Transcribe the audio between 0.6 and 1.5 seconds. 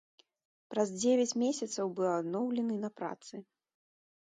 Праз дзевяць